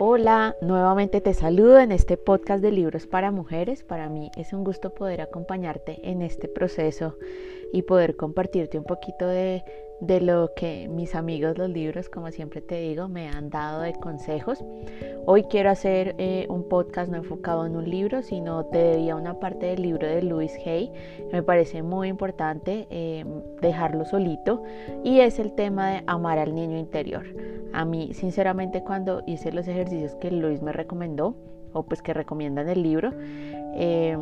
Hola, 0.00 0.56
nuevamente 0.60 1.20
te 1.20 1.34
saludo 1.34 1.78
en 1.78 1.92
este 1.92 2.16
podcast 2.16 2.60
de 2.60 2.72
libros 2.72 3.06
para 3.06 3.30
mujeres. 3.30 3.84
Para 3.84 4.08
mí 4.08 4.28
es 4.36 4.52
un 4.52 4.64
gusto 4.64 4.92
poder 4.92 5.20
acompañarte 5.20 6.10
en 6.10 6.20
este 6.20 6.48
proceso 6.48 7.16
y 7.72 7.82
poder 7.82 8.16
compartirte 8.16 8.76
un 8.76 8.84
poquito 8.84 9.28
de 9.28 9.62
de 10.00 10.20
lo 10.20 10.52
que 10.54 10.88
mis 10.88 11.14
amigos 11.14 11.56
los 11.56 11.70
libros, 11.70 12.08
como 12.08 12.30
siempre 12.30 12.60
te 12.60 12.80
digo, 12.80 13.08
me 13.08 13.28
han 13.28 13.50
dado 13.50 13.82
de 13.82 13.94
consejos. 13.94 14.64
Hoy 15.26 15.44
quiero 15.44 15.70
hacer 15.70 16.14
eh, 16.18 16.46
un 16.48 16.68
podcast 16.68 17.10
no 17.10 17.16
enfocado 17.16 17.64
en 17.66 17.76
un 17.76 17.88
libro, 17.88 18.22
sino 18.22 18.66
te 18.66 18.78
debía 18.78 19.16
una 19.16 19.38
parte 19.38 19.66
del 19.66 19.82
libro 19.82 20.06
de 20.06 20.22
Louis 20.22 20.54
Hay. 20.66 20.92
Me 21.32 21.42
parece 21.42 21.82
muy 21.82 22.08
importante 22.08 22.86
eh, 22.90 23.24
dejarlo 23.60 24.04
solito 24.04 24.62
y 25.02 25.20
es 25.20 25.38
el 25.38 25.52
tema 25.52 25.90
de 25.90 26.04
amar 26.06 26.38
al 26.38 26.54
niño 26.54 26.76
interior. 26.76 27.24
A 27.72 27.84
mí, 27.84 28.12
sinceramente, 28.12 28.82
cuando 28.82 29.22
hice 29.26 29.52
los 29.52 29.66
ejercicios 29.66 30.14
que 30.16 30.30
Luis 30.30 30.62
me 30.62 30.72
recomendó, 30.72 31.34
o 31.72 31.82
pues 31.82 32.02
que 32.02 32.14
recomienda 32.14 32.62
en 32.62 32.68
el 32.68 32.82
libro, 32.82 33.12
eh, 33.74 34.16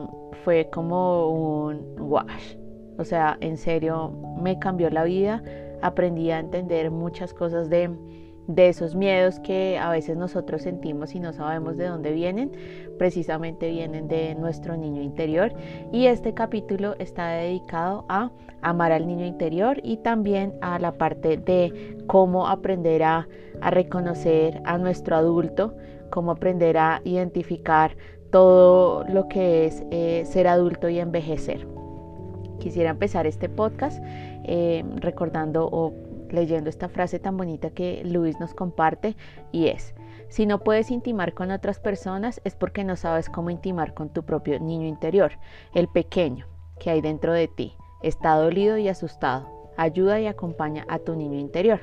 fue 0.44 0.70
como 0.70 1.28
un 1.28 1.96
wash. 1.98 2.61
O 2.98 3.04
sea, 3.04 3.36
en 3.40 3.56
serio, 3.56 4.12
me 4.40 4.58
cambió 4.58 4.90
la 4.90 5.04
vida 5.04 5.42
aprendí 5.82 6.30
a 6.30 6.38
entender 6.38 6.90
muchas 6.90 7.34
cosas 7.34 7.68
de, 7.68 7.90
esos 8.56 8.94
miedos 8.94 9.40
que 9.40 9.78
a 9.78 9.90
veces 9.90 10.16
nosotros 10.16 10.62
sentimos 10.62 11.14
y 11.14 11.20
no 11.20 11.32
sabemos 11.32 11.76
de 11.76 11.86
dónde 11.86 12.12
vienen, 12.12 12.52
precisamente 12.98 13.70
vienen 13.70 14.08
de 14.08 14.34
nuestro 14.34 14.76
niño 14.76 15.02
interior. 15.02 15.52
Y 15.92 16.06
este 16.06 16.32
capítulo 16.34 16.94
está 16.98 17.28
dedicado 17.30 18.04
a 18.08 18.30
amar 18.62 18.92
al 18.92 19.06
niño 19.06 19.26
interior 19.26 19.80
y 19.82 19.96
también 19.98 20.54
a 20.60 20.78
la 20.78 20.92
parte 20.92 21.36
de 21.36 21.96
cómo 22.06 22.46
aprender 22.46 23.02
a, 23.02 23.28
reconocer 23.60 24.60
a 24.64 24.78
nuestro 24.78 25.16
adulto, 25.16 25.74
cómo 26.10 26.32
aprender 26.32 26.78
a 26.78 27.00
identificar 27.04 27.96
todo 28.30 29.04
lo 29.04 29.28
que 29.28 29.66
es 29.66 29.84
eh, 29.90 30.22
ser 30.24 30.48
adulto 30.48 30.88
y 30.88 30.98
envejecer. 30.98 31.66
Quisiera 32.62 32.90
empezar 32.90 33.26
este 33.26 33.48
podcast 33.48 34.00
eh, 34.44 34.84
recordando 34.98 35.68
o 35.68 35.92
leyendo 36.30 36.70
esta 36.70 36.88
frase 36.88 37.18
tan 37.18 37.36
bonita 37.36 37.70
que 37.70 38.02
Luis 38.04 38.38
nos 38.38 38.54
comparte 38.54 39.16
y 39.50 39.66
es, 39.66 39.96
si 40.28 40.46
no 40.46 40.60
puedes 40.60 40.92
intimar 40.92 41.34
con 41.34 41.50
otras 41.50 41.80
personas 41.80 42.40
es 42.44 42.54
porque 42.54 42.84
no 42.84 42.94
sabes 42.94 43.28
cómo 43.28 43.50
intimar 43.50 43.94
con 43.94 44.10
tu 44.10 44.22
propio 44.22 44.60
niño 44.60 44.86
interior, 44.86 45.32
el 45.74 45.88
pequeño 45.88 46.46
que 46.78 46.90
hay 46.90 47.00
dentro 47.00 47.32
de 47.32 47.48
ti. 47.48 47.74
Está 48.00 48.36
dolido 48.36 48.78
y 48.78 48.86
asustado. 48.88 49.72
Ayuda 49.76 50.20
y 50.20 50.28
acompaña 50.28 50.86
a 50.88 51.00
tu 51.00 51.16
niño 51.16 51.40
interior. 51.40 51.80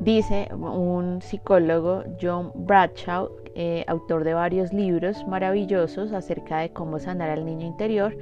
Dice 0.00 0.48
un 0.52 1.22
psicólogo, 1.22 2.02
John 2.20 2.50
Bradshaw, 2.56 3.30
eh, 3.62 3.84
autor 3.88 4.24
de 4.24 4.32
varios 4.32 4.72
libros 4.72 5.26
maravillosos 5.26 6.12
acerca 6.12 6.60
de 6.60 6.70
cómo 6.70 6.98
sanar 6.98 7.28
al 7.28 7.44
niño 7.44 7.66
interior, 7.66 8.16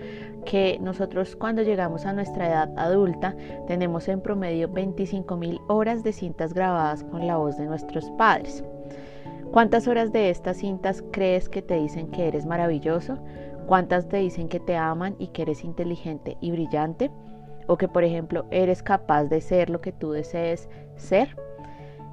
que 0.44 0.80
nosotros 0.80 1.36
cuando 1.36 1.62
llegamos 1.62 2.06
a 2.06 2.12
nuestra 2.12 2.48
edad 2.48 2.76
adulta 2.76 3.36
tenemos 3.68 4.08
en 4.08 4.20
promedio 4.20 4.68
25 4.68 5.36
mil 5.36 5.60
horas 5.68 6.02
de 6.02 6.12
cintas 6.12 6.54
grabadas 6.54 7.04
con 7.04 7.28
la 7.28 7.36
voz 7.36 7.56
de 7.56 7.66
nuestros 7.66 8.10
padres. 8.18 8.64
¿Cuántas 9.52 9.86
horas 9.86 10.10
de 10.10 10.28
estas 10.30 10.56
cintas 10.56 11.04
crees 11.12 11.48
que 11.48 11.62
te 11.62 11.74
dicen 11.74 12.08
que 12.08 12.26
eres 12.26 12.44
maravilloso? 12.44 13.16
¿Cuántas 13.68 14.08
te 14.08 14.16
dicen 14.16 14.48
que 14.48 14.58
te 14.58 14.76
aman 14.76 15.14
y 15.20 15.28
que 15.28 15.42
eres 15.42 15.62
inteligente 15.62 16.36
y 16.40 16.50
brillante? 16.50 17.12
¿O 17.68 17.76
que 17.76 17.86
por 17.86 18.02
ejemplo 18.02 18.44
eres 18.50 18.82
capaz 18.82 19.26
de 19.26 19.40
ser 19.40 19.70
lo 19.70 19.80
que 19.80 19.92
tú 19.92 20.10
desees 20.10 20.68
ser? 20.96 21.36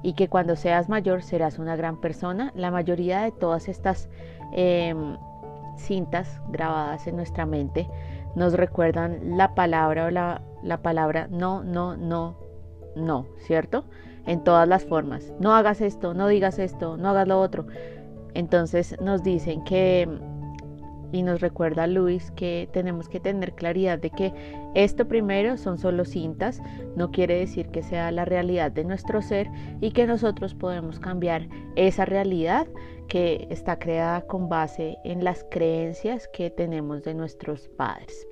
Y 0.02 0.14
que 0.14 0.28
cuando 0.28 0.56
seas 0.56 0.88
mayor 0.88 1.22
serás 1.22 1.58
una 1.58 1.76
gran 1.76 2.00
persona. 2.00 2.52
La 2.54 2.70
mayoría 2.70 3.22
de 3.22 3.32
todas 3.32 3.68
estas 3.68 4.08
em, 4.52 5.16
cintas 5.76 6.40
grabadas 6.48 7.06
en 7.06 7.16
nuestra 7.16 7.46
mente 7.46 7.88
nos 8.34 8.54
recuerdan 8.54 9.36
la 9.36 9.54
palabra 9.54 10.06
o 10.06 10.10
la, 10.10 10.42
la 10.62 10.82
palabra 10.82 11.26
no, 11.30 11.64
no, 11.64 11.96
no, 11.96 12.36
no, 12.94 13.26
¿cierto? 13.38 13.84
En 14.26 14.42
todas 14.44 14.68
las 14.68 14.84
formas. 14.84 15.32
No 15.40 15.54
hagas 15.54 15.80
esto, 15.80 16.14
no 16.14 16.28
digas 16.28 16.58
esto, 16.58 16.96
no 16.96 17.10
hagas 17.10 17.28
lo 17.28 17.40
otro. 17.40 17.66
Entonces 18.34 19.00
nos 19.00 19.22
dicen 19.22 19.64
que 19.64 20.08
y 21.12 21.22
nos 21.22 21.40
recuerda 21.40 21.86
Luis 21.86 22.30
que 22.32 22.68
tenemos 22.72 23.08
que 23.08 23.20
tener 23.20 23.52
claridad 23.54 23.98
de 23.98 24.10
que 24.10 24.32
esto 24.74 25.06
primero 25.08 25.56
son 25.56 25.78
solo 25.78 26.04
cintas, 26.04 26.60
no 26.96 27.10
quiere 27.10 27.38
decir 27.38 27.68
que 27.68 27.82
sea 27.82 28.10
la 28.10 28.24
realidad 28.24 28.72
de 28.72 28.84
nuestro 28.84 29.22
ser 29.22 29.48
y 29.80 29.92
que 29.92 30.06
nosotros 30.06 30.54
podemos 30.54 31.00
cambiar 31.00 31.48
esa 31.76 32.04
realidad 32.04 32.66
que 33.08 33.46
está 33.50 33.78
creada 33.78 34.22
con 34.22 34.48
base 34.48 34.98
en 35.04 35.22
las 35.24 35.44
creencias 35.50 36.28
que 36.32 36.50
tenemos 36.50 37.02
de 37.02 37.14
nuestros 37.14 37.68
padres. 37.68 38.26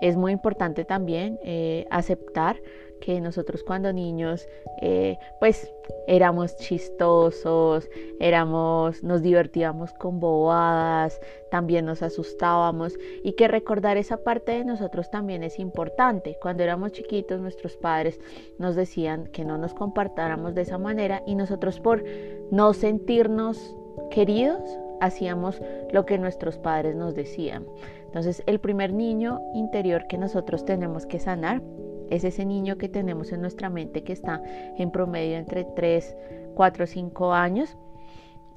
Es 0.00 0.16
muy 0.16 0.32
importante 0.32 0.84
también 0.84 1.38
eh, 1.42 1.86
aceptar 1.90 2.60
que 3.00 3.20
nosotros 3.20 3.62
cuando 3.62 3.92
niños 3.92 4.48
eh, 4.80 5.18
pues 5.40 5.72
éramos 6.06 6.56
chistosos, 6.56 7.88
éramos, 8.20 9.02
nos 9.02 9.22
divertíamos 9.22 9.92
con 9.92 10.20
bobadas, 10.20 11.20
también 11.50 11.86
nos 11.86 12.02
asustábamos 12.02 12.94
y 13.22 13.32
que 13.32 13.48
recordar 13.48 13.96
esa 13.96 14.18
parte 14.18 14.52
de 14.52 14.64
nosotros 14.64 15.10
también 15.10 15.42
es 15.42 15.58
importante. 15.58 16.36
Cuando 16.40 16.62
éramos 16.62 16.92
chiquitos 16.92 17.40
nuestros 17.40 17.76
padres 17.76 18.20
nos 18.58 18.74
decían 18.76 19.26
que 19.28 19.44
no 19.44 19.58
nos 19.58 19.74
compartáramos 19.74 20.54
de 20.54 20.62
esa 20.62 20.78
manera 20.78 21.22
y 21.26 21.34
nosotros 21.34 21.80
por 21.80 22.04
no 22.50 22.72
sentirnos 22.72 23.76
queridos 24.10 24.60
hacíamos 25.00 25.60
lo 25.92 26.06
que 26.06 26.18
nuestros 26.18 26.58
padres 26.58 26.94
nos 26.96 27.14
decían. 27.14 27.66
Entonces 28.06 28.42
el 28.46 28.60
primer 28.60 28.92
niño 28.92 29.40
interior 29.54 30.06
que 30.08 30.18
nosotros 30.18 30.64
tenemos 30.64 31.06
que 31.06 31.18
sanar 31.18 31.62
es 32.10 32.24
ese 32.24 32.44
niño 32.44 32.76
que 32.78 32.88
tenemos 32.88 33.32
en 33.32 33.40
nuestra 33.40 33.70
mente 33.70 34.02
que 34.02 34.12
está 34.12 34.42
en 34.78 34.90
promedio 34.90 35.36
entre 35.36 35.64
3, 35.64 36.16
4, 36.54 36.86
5 36.86 37.32
años 37.32 37.76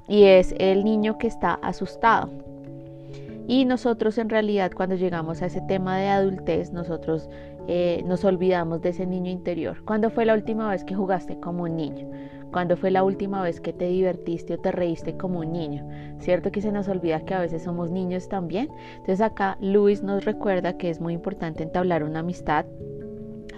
y 0.08 0.24
es 0.24 0.56
el 0.58 0.84
niño 0.84 1.18
que 1.18 1.28
está 1.28 1.54
asustado. 1.56 2.30
Y 3.48 3.66
nosotros 3.66 4.18
en 4.20 4.30
realidad 4.30 4.72
cuando 4.76 4.96
llegamos 4.96 5.42
a 5.42 5.48
ese 5.48 5.62
tema 5.62 5.98
de 5.98 6.08
adultez, 6.08 6.72
nosotros 6.72 7.30
eh, 7.68 8.04
nos 8.06 8.24
olvidamos 8.24 8.82
de 8.82 8.90
ese 8.90 9.06
niño 9.06 9.32
interior. 9.32 9.84
¿Cuándo 9.86 10.10
fue 10.10 10.26
la 10.26 10.34
última 10.34 10.70
vez 10.70 10.84
que 10.84 10.96
jugaste 10.96 11.40
como 11.40 11.64
un 11.64 11.76
niño? 11.76 12.08
¿Cuándo 12.52 12.76
fue 12.78 12.90
la 12.90 13.04
última 13.04 13.44
vez 13.44 13.62
que 13.62 13.74
te 13.74 13.86
divertiste 13.86 14.56
o 14.56 14.60
te 14.60 14.72
reíste 14.72 15.18
como 15.18 15.40
un 15.40 15.52
niño? 15.52 15.88
¿Cierto 16.20 16.52
que 16.52 16.62
se 16.62 16.72
nos 16.72 16.88
olvida 16.88 17.22
que 17.22 17.36
a 17.36 17.42
veces 17.42 17.64
somos 17.64 17.92
niños 17.92 18.28
también? 18.28 18.70
Entonces 18.94 19.22
acá 19.22 19.58
Luis 19.62 20.02
nos 20.02 20.26
recuerda 20.26 20.78
que 20.78 20.90
es 20.90 21.00
muy 21.00 21.14
importante 21.14 21.62
entablar 21.62 22.04
una 22.04 22.20
amistad 22.20 22.66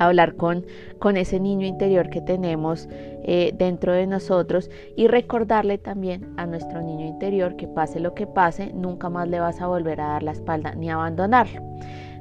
hablar 0.05 0.35
con, 0.35 0.65
con 0.99 1.17
ese 1.17 1.39
niño 1.39 1.65
interior 1.65 2.09
que 2.09 2.21
tenemos 2.21 2.87
eh, 3.23 3.53
dentro 3.57 3.93
de 3.93 4.07
nosotros 4.07 4.69
y 4.95 5.07
recordarle 5.07 5.77
también 5.77 6.33
a 6.37 6.45
nuestro 6.45 6.81
niño 6.81 7.05
interior 7.05 7.55
que 7.55 7.67
pase 7.67 7.99
lo 7.99 8.13
que 8.13 8.27
pase, 8.27 8.71
nunca 8.73 9.09
más 9.09 9.27
le 9.27 9.39
vas 9.39 9.61
a 9.61 9.67
volver 9.67 10.01
a 10.01 10.07
dar 10.07 10.23
la 10.23 10.31
espalda 10.31 10.73
ni 10.75 10.89
abandonarlo. 10.89 11.61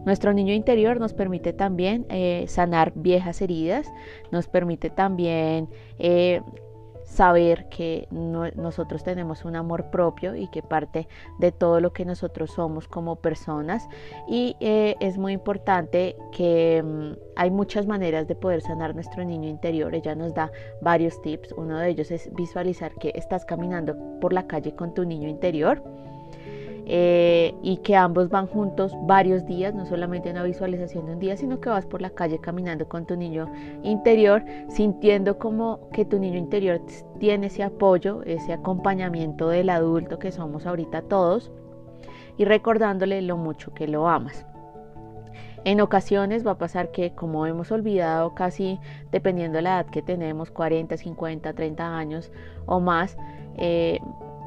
Nuestro 0.05 0.33
niño 0.33 0.55
interior 0.55 0.99
nos 0.99 1.13
permite 1.13 1.53
también 1.53 2.07
eh, 2.09 2.45
sanar 2.49 2.93
viejas 2.95 3.43
heridas, 3.43 3.87
nos 4.31 4.49
permite 4.49 4.89
también 4.89 5.69
eh, 5.99 6.41
saber 7.11 7.69
que 7.69 8.07
nosotros 8.11 9.03
tenemos 9.03 9.45
un 9.45 9.57
amor 9.57 9.91
propio 9.91 10.37
y 10.37 10.47
que 10.49 10.63
parte 10.63 11.09
de 11.39 11.51
todo 11.51 11.81
lo 11.81 11.93
que 11.93 12.05
nosotros 12.05 12.53
somos 12.53 12.87
como 12.87 13.17
personas. 13.17 13.89
Y 14.29 14.57
eh, 14.61 14.95
es 15.01 15.19
muy 15.19 15.33
importante 15.33 16.17
que 16.31 16.83
mm, 16.83 17.13
hay 17.35 17.51
muchas 17.51 17.87
maneras 17.87 18.29
de 18.29 18.37
poder 18.37 18.63
sanar 18.63 18.95
nuestro 18.95 19.25
niño 19.25 19.49
interior. 19.49 19.95
Ella 19.95 20.15
nos 20.15 20.35
da 20.35 20.53
varios 20.81 21.21
tips. 21.21 21.53
Uno 21.57 21.79
de 21.79 21.89
ellos 21.89 22.13
es 22.13 22.33
visualizar 22.35 22.95
que 22.95 23.13
estás 23.17 23.45
caminando 23.45 23.97
por 24.21 24.33
la 24.33 24.47
calle 24.47 24.77
con 24.77 24.95
tu 24.95 25.05
niño 25.05 25.29
interior 25.29 25.83
eh, 26.93 27.55
y 27.63 27.77
que 27.77 27.95
ambos 27.95 28.31
van 28.31 28.49
juntos 28.49 28.93
varios 29.03 29.47
días, 29.47 29.73
no 29.73 29.87
solamente 29.87 30.29
una 30.29 30.43
visualización 30.43 31.07
de 31.07 31.13
un 31.13 31.21
día, 31.21 31.37
sino 31.37 31.61
que 31.61 31.69
vas 31.69 31.87
por 31.87 32.03
la 32.03 32.11
calle 32.11 32.41
caminando 32.41 32.89
con 32.89 33.07
tu 33.07 33.15
niño 33.15 33.49
interior, 33.85 34.43
sintiendo 34.69 35.39
como 35.39 35.89
que 35.93 36.05
tu 36.05 36.19
niño 36.19 36.37
interior 36.37 36.81
tiene 37.21 37.47
ese 37.47 37.63
apoyo, 37.63 38.25
ese 38.25 38.53
acompañamiento 38.53 39.49
del 39.49 39.71
adulto 39.71 40.19
que 40.19 40.33
somos 40.33 40.67
ahorita 40.67 41.03
todos 41.03 41.53
y 42.37 42.45
recordándole 42.45 43.23
lo 43.23 43.37
mucho 43.37 43.73
que 43.73 43.87
lo 43.87 44.09
amas. 44.09 44.45
En 45.63 45.81
ocasiones 45.81 46.45
va 46.45 46.53
a 46.53 46.59
pasar 46.59 46.91
que 46.91 47.15
como 47.15 47.47
hemos 47.47 47.71
olvidado 47.71 48.35
casi 48.35 48.81
dependiendo 49.13 49.59
de 49.59 49.63
la 49.63 49.81
edad 49.81 49.91
que 49.93 50.03
tenemos, 50.03 50.51
40, 50.51 50.97
50, 50.97 51.53
30 51.53 51.97
años 51.97 52.33
o 52.67 52.81
más, 52.81 53.17
eh, 53.59 54.01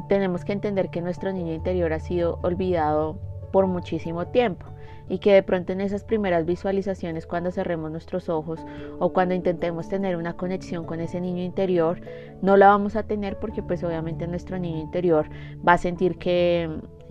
tenemos 0.07 0.45
que 0.45 0.54
entender 0.54 0.90
que 0.90 1.01
nuestro 1.01 1.31
niño 1.31 1.54
interior 1.54 1.94
ha 1.94 2.00
sido 2.00 2.40
olvidado 2.44 3.18
por 3.51 3.68
muchísimo 3.68 4.28
tiempo. 4.28 4.66
y 5.10 5.19
que 5.19 5.34
de 5.34 5.44
pronto 5.44 5.74
en 5.74 5.81
esas 5.81 6.06
primeras 6.06 6.45
visualizaciones 6.45 7.28
cuando 7.28 7.51
cerremos 7.51 7.92
nuestros 7.92 8.30
ojos 8.30 8.66
o 9.00 9.12
cuando 9.12 9.36
intentemos 9.36 9.90
tener 9.90 10.16
una 10.16 10.38
conexión 10.38 10.86
con 10.86 11.01
ese 11.01 11.19
niño 11.19 11.44
interior, 11.44 12.00
no 12.42 12.56
la 12.56 12.68
vamos 12.68 12.95
a 12.95 13.04
tener 13.04 13.38
porque 13.38 13.62
pues 13.62 13.84
obviamente 13.84 14.28
nuestro 14.28 14.57
niño 14.57 14.80
interior 14.80 15.30
va 15.68 15.74
a 15.74 15.78
sentir 15.78 16.18
que, 16.18 16.69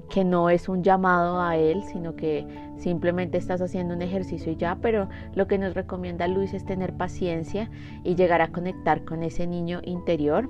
que 0.09 0.25
no 0.25 0.49
es 0.49 0.71
un 0.71 0.83
llamado 0.83 1.41
a 1.41 1.57
él, 1.59 1.83
sino 1.85 2.17
que 2.17 2.47
simplemente 2.79 3.37
estás 3.37 3.61
haciendo 3.61 3.95
un 3.95 4.03
ejercicio 4.03 4.53
y 4.53 4.57
ya, 4.57 4.79
pero 4.81 5.09
lo 5.35 5.47
que 5.47 5.59
nos 5.59 5.75
recomienda 5.75 6.27
Luis 6.29 6.55
es 6.55 6.65
tener 6.65 6.95
paciencia 6.95 7.71
y 8.05 8.15
llegar 8.15 8.41
a 8.41 8.53
conectar 8.53 9.05
con 9.05 9.23
ese 9.23 9.47
niño 9.47 9.81
interior 9.85 10.49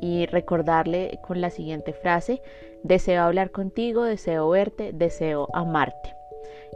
y 0.00 0.26
recordarle 0.26 1.18
con 1.22 1.40
la 1.40 1.50
siguiente 1.50 1.92
frase, 1.92 2.42
deseo 2.82 3.22
hablar 3.22 3.50
contigo, 3.50 4.04
deseo 4.04 4.48
verte, 4.48 4.92
deseo 4.92 5.48
amarte. 5.52 6.14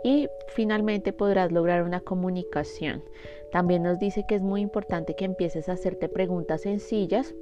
Y 0.05 0.29
finalmente 0.49 1.13
podrás 1.13 1.53
lograr 1.53 1.83
una 1.83 2.01
comunicación. 2.01 3.03
También 3.53 3.83
nos 3.83 3.99
dice 3.99 4.25
que 4.27 4.35
es 4.35 4.43
muy 4.43 4.61
importante 4.61 5.15
que 5.15 5.25
empieces 5.25 5.69
a 5.69 5.73
hacerte 5.73 6.09
preguntas 6.09 6.63
sencillas 6.63 7.35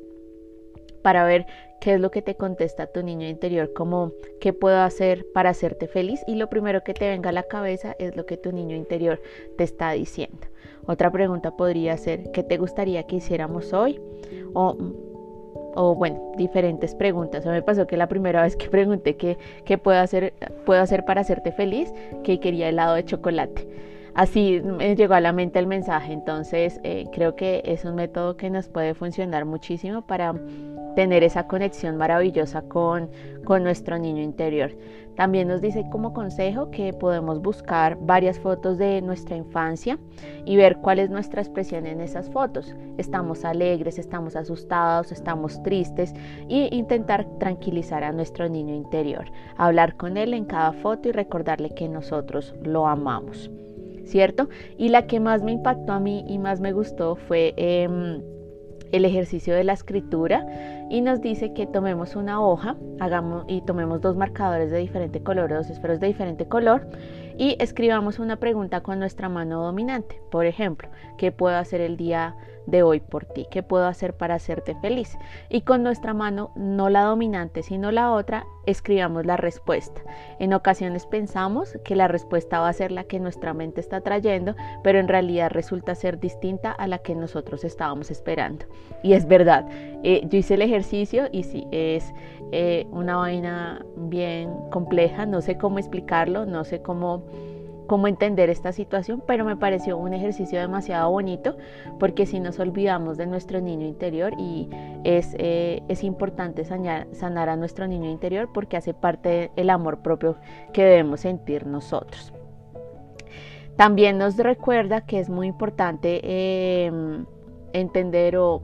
para 1.02 1.24
ver 1.24 1.46
qué 1.80 1.94
es 1.94 2.00
lo 2.00 2.10
que 2.10 2.20
te 2.20 2.34
contesta 2.34 2.86
tu 2.86 3.02
niño 3.02 3.26
interior, 3.26 3.72
como 3.72 4.12
qué 4.40 4.52
puedo 4.52 4.80
hacer 4.80 5.26
para 5.32 5.50
hacerte 5.50 5.88
feliz 5.88 6.22
y 6.26 6.34
lo 6.34 6.50
primero 6.50 6.82
que 6.84 6.92
te 6.92 7.08
venga 7.08 7.30
a 7.30 7.32
la 7.32 7.44
cabeza 7.44 7.96
es 7.98 8.16
lo 8.16 8.26
que 8.26 8.36
tu 8.36 8.52
niño 8.52 8.76
interior 8.76 9.20
te 9.56 9.64
está 9.64 9.92
diciendo. 9.92 10.46
Otra 10.86 11.10
pregunta 11.10 11.56
podría 11.56 11.96
ser, 11.96 12.30
¿qué 12.32 12.42
te 12.42 12.58
gustaría 12.58 13.04
que 13.04 13.16
hiciéramos 13.16 13.72
hoy? 13.72 14.00
O 14.52 14.76
o 15.74 15.94
bueno, 15.94 16.32
diferentes 16.36 16.94
preguntas. 16.94 17.46
O 17.46 17.50
me 17.50 17.62
pasó 17.62 17.86
que 17.86 17.96
la 17.96 18.08
primera 18.08 18.42
vez 18.42 18.56
que 18.56 18.68
pregunté 18.70 19.16
qué, 19.16 19.38
qué 19.64 19.78
puedo, 19.78 20.00
hacer, 20.00 20.34
puedo 20.64 20.80
hacer 20.80 21.04
para 21.04 21.20
hacerte 21.20 21.52
feliz, 21.52 21.92
que 22.24 22.40
quería 22.40 22.68
helado 22.68 22.94
de 22.94 23.04
chocolate. 23.04 23.66
Así 24.14 24.60
me 24.62 24.96
llegó 24.96 25.14
a 25.14 25.20
la 25.20 25.32
mente 25.32 25.58
el 25.58 25.66
mensaje. 25.66 26.12
Entonces 26.12 26.80
eh, 26.82 27.06
creo 27.12 27.36
que 27.36 27.62
es 27.64 27.84
un 27.84 27.94
método 27.94 28.36
que 28.36 28.50
nos 28.50 28.68
puede 28.68 28.94
funcionar 28.94 29.44
muchísimo 29.44 30.02
para 30.02 30.34
tener 30.96 31.22
esa 31.22 31.46
conexión 31.46 31.96
maravillosa 31.96 32.62
con, 32.62 33.10
con 33.44 33.62
nuestro 33.62 33.98
niño 33.98 34.22
interior. 34.22 34.72
También 35.20 35.48
nos 35.48 35.60
dice 35.60 35.84
como 35.90 36.14
consejo 36.14 36.70
que 36.70 36.94
podemos 36.94 37.42
buscar 37.42 37.98
varias 38.00 38.38
fotos 38.38 38.78
de 38.78 39.02
nuestra 39.02 39.36
infancia 39.36 39.98
y 40.46 40.56
ver 40.56 40.78
cuál 40.78 40.98
es 40.98 41.10
nuestra 41.10 41.42
expresión 41.42 41.84
en 41.84 42.00
esas 42.00 42.30
fotos. 42.30 42.74
Estamos 42.96 43.44
alegres, 43.44 43.98
estamos 43.98 44.34
asustados, 44.34 45.12
estamos 45.12 45.62
tristes 45.62 46.14
e 46.48 46.70
intentar 46.74 47.26
tranquilizar 47.38 48.02
a 48.02 48.12
nuestro 48.12 48.48
niño 48.48 48.74
interior, 48.74 49.30
hablar 49.58 49.94
con 49.98 50.16
él 50.16 50.32
en 50.32 50.46
cada 50.46 50.72
foto 50.72 51.10
y 51.10 51.12
recordarle 51.12 51.68
que 51.74 51.86
nosotros 51.86 52.54
lo 52.62 52.86
amamos. 52.86 53.50
¿Cierto? 54.06 54.48
Y 54.78 54.88
la 54.88 55.06
que 55.06 55.20
más 55.20 55.42
me 55.42 55.52
impactó 55.52 55.92
a 55.92 56.00
mí 56.00 56.24
y 56.28 56.38
más 56.38 56.60
me 56.62 56.72
gustó 56.72 57.16
fue... 57.16 57.52
Em, 57.58 58.22
el 58.92 59.04
ejercicio 59.04 59.54
de 59.54 59.64
la 59.64 59.72
escritura 59.72 60.46
y 60.90 61.00
nos 61.00 61.20
dice 61.20 61.52
que 61.52 61.66
tomemos 61.66 62.16
una 62.16 62.40
hoja 62.40 62.76
hagamos, 62.98 63.44
y 63.48 63.62
tomemos 63.62 64.00
dos 64.00 64.16
marcadores 64.16 64.70
de 64.70 64.78
diferente 64.78 65.22
color, 65.22 65.50
dos 65.50 65.70
esferos 65.70 66.00
de 66.00 66.08
diferente 66.08 66.46
color 66.46 66.88
y 67.40 67.56
escribamos 67.58 68.18
una 68.18 68.36
pregunta 68.36 68.82
con 68.82 68.98
nuestra 68.98 69.30
mano 69.30 69.62
dominante. 69.62 70.20
Por 70.30 70.44
ejemplo, 70.44 70.90
¿qué 71.16 71.32
puedo 71.32 71.56
hacer 71.56 71.80
el 71.80 71.96
día 71.96 72.36
de 72.66 72.82
hoy 72.82 73.00
por 73.00 73.24
ti? 73.24 73.46
¿Qué 73.50 73.62
puedo 73.62 73.86
hacer 73.86 74.14
para 74.14 74.34
hacerte 74.34 74.74
feliz? 74.82 75.16
Y 75.48 75.62
con 75.62 75.82
nuestra 75.82 76.12
mano, 76.12 76.52
no 76.54 76.90
la 76.90 77.04
dominante, 77.04 77.62
sino 77.62 77.92
la 77.92 78.12
otra, 78.12 78.44
escribamos 78.66 79.24
la 79.24 79.38
respuesta. 79.38 80.02
En 80.38 80.52
ocasiones 80.52 81.06
pensamos 81.06 81.78
que 81.82 81.96
la 81.96 82.08
respuesta 82.08 82.60
va 82.60 82.68
a 82.68 82.74
ser 82.74 82.92
la 82.92 83.04
que 83.04 83.18
nuestra 83.20 83.54
mente 83.54 83.80
está 83.80 84.02
trayendo, 84.02 84.54
pero 84.84 84.98
en 84.98 85.08
realidad 85.08 85.50
resulta 85.50 85.94
ser 85.94 86.20
distinta 86.20 86.70
a 86.70 86.86
la 86.86 86.98
que 86.98 87.14
nosotros 87.14 87.64
estábamos 87.64 88.10
esperando. 88.10 88.66
Y 89.02 89.14
es 89.14 89.26
verdad, 89.26 89.66
eh, 90.02 90.20
yo 90.28 90.36
hice 90.36 90.54
el 90.54 90.62
ejercicio 90.62 91.30
y 91.32 91.44
sí, 91.44 91.66
es 91.70 92.12
eh, 92.52 92.86
una 92.90 93.16
vaina 93.16 93.84
bien 93.96 94.50
compleja, 94.70 95.26
no 95.26 95.40
sé 95.40 95.56
cómo 95.56 95.78
explicarlo, 95.78 96.46
no 96.46 96.64
sé 96.64 96.82
cómo 96.82 97.24
cómo 97.90 98.06
entender 98.06 98.50
esta 98.50 98.70
situación, 98.70 99.20
pero 99.26 99.44
me 99.44 99.56
pareció 99.56 99.98
un 99.98 100.14
ejercicio 100.14 100.60
demasiado 100.60 101.10
bonito 101.10 101.56
porque 101.98 102.24
si 102.24 102.38
nos 102.38 102.60
olvidamos 102.60 103.16
de 103.16 103.26
nuestro 103.26 103.60
niño 103.60 103.84
interior 103.84 104.32
y 104.38 104.70
es, 105.02 105.34
eh, 105.40 105.82
es 105.88 106.04
importante 106.04 106.64
sanar, 106.64 107.08
sanar 107.10 107.48
a 107.48 107.56
nuestro 107.56 107.88
niño 107.88 108.08
interior 108.08 108.48
porque 108.54 108.76
hace 108.76 108.94
parte 108.94 109.50
del 109.56 109.70
amor 109.70 110.02
propio 110.02 110.36
que 110.72 110.84
debemos 110.84 111.18
sentir 111.18 111.66
nosotros. 111.66 112.32
También 113.74 114.18
nos 114.18 114.36
recuerda 114.36 115.00
que 115.00 115.18
es 115.18 115.28
muy 115.28 115.48
importante 115.48 116.20
em, 116.84 117.26
entender 117.72 118.36
o 118.36 118.60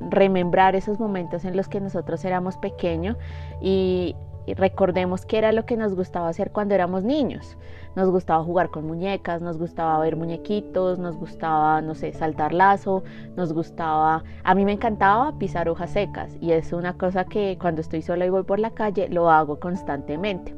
remembrar 0.00 0.74
esos 0.74 0.98
momentos 0.98 1.44
en 1.44 1.56
los 1.56 1.68
que 1.68 1.80
nosotros 1.80 2.24
éramos 2.24 2.56
pequeños 2.56 3.16
y 3.60 4.16
recordemos 4.46 5.26
qué 5.26 5.38
era 5.38 5.52
lo 5.52 5.66
que 5.66 5.76
nos 5.76 5.94
gustaba 5.94 6.28
hacer 6.28 6.50
cuando 6.50 6.74
éramos 6.74 7.04
niños. 7.04 7.56
Nos 7.96 8.08
gustaba 8.10 8.44
jugar 8.44 8.70
con 8.70 8.86
muñecas, 8.86 9.42
nos 9.42 9.58
gustaba 9.58 9.98
ver 10.00 10.16
muñequitos, 10.16 10.98
nos 10.98 11.16
gustaba, 11.16 11.80
no 11.82 11.94
sé, 11.94 12.12
saltar 12.12 12.52
lazo, 12.52 13.02
nos 13.36 13.52
gustaba... 13.52 14.22
A 14.44 14.54
mí 14.54 14.64
me 14.64 14.72
encantaba 14.72 15.36
pisar 15.38 15.68
hojas 15.68 15.90
secas 15.90 16.36
y 16.40 16.52
es 16.52 16.72
una 16.72 16.96
cosa 16.96 17.24
que 17.24 17.58
cuando 17.60 17.80
estoy 17.80 18.02
sola 18.02 18.26
y 18.26 18.30
voy 18.30 18.44
por 18.44 18.60
la 18.60 18.70
calle 18.70 19.08
lo 19.08 19.30
hago 19.30 19.58
constantemente. 19.58 20.54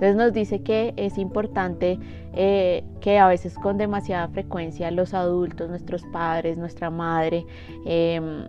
Entonces 0.00 0.16
nos 0.16 0.32
dice 0.32 0.62
que 0.62 0.94
es 0.96 1.18
importante 1.18 1.98
eh, 2.32 2.84
que 3.00 3.18
a 3.18 3.28
veces 3.28 3.54
con 3.58 3.76
demasiada 3.76 4.28
frecuencia 4.28 4.90
los 4.90 5.12
adultos, 5.12 5.68
nuestros 5.68 6.02
padres, 6.12 6.56
nuestra 6.56 6.88
madre, 6.88 7.44
em, 7.84 8.46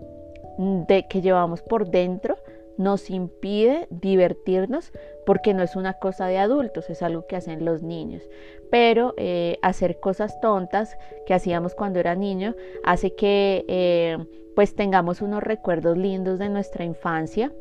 de, 0.88 1.06
que 1.10 1.22
llevamos 1.22 1.62
por 1.62 1.90
dentro, 1.90 2.38
nos 2.78 3.10
impide 3.10 3.88
divertirnos 3.90 4.92
porque 5.26 5.54
no 5.54 5.64
es 5.64 5.76
una 5.76 5.94
cosa 5.94 6.28
de 6.28 6.38
adultos, 6.38 6.90
es 6.90 7.02
algo 7.02 7.28
que 7.28 7.36
hacen 7.36 7.66
los 7.66 7.84
niños. 7.84 8.24
Pero 8.70 9.14
eh, 9.18 9.58
hacer 9.62 10.00
cosas 10.00 10.40
tontas 10.42 10.98
que 11.26 11.34
hacíamos 11.34 11.76
cuando 11.76 12.00
era 12.00 12.16
niño 12.16 12.56
hace 12.84 13.16
que 13.16 13.66
eh, 13.68 14.18
pues 14.56 14.76
tengamos 14.76 15.22
unos 15.22 15.44
recuerdos 15.44 15.98
lindos 15.98 16.40
de 16.40 16.50
nuestra 16.50 16.86
infancia 16.86 17.52